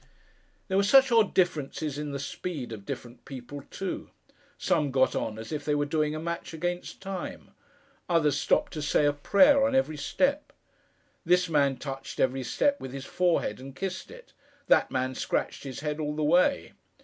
[0.67, 4.09] There were such odd differences in the speed of different people, too.
[4.57, 7.51] Some got on as if they were doing a match against time;
[8.09, 10.53] others stopped to say a prayer on every step.
[11.23, 14.33] This man touched every stair with his forehead, and kissed it;
[14.65, 16.71] that man scratched his head all the way.